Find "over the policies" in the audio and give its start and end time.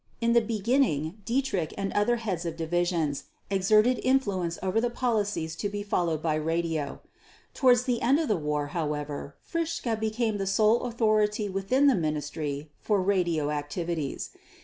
4.63-5.55